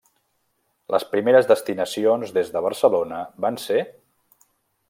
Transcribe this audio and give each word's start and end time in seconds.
Les 0.95 1.03
primeres 1.11 1.51
destinacions 1.51 2.35
des 2.39 2.51
de 2.57 2.65
Barcelona 2.69 3.23
van 3.47 3.63
ser: 3.69 3.81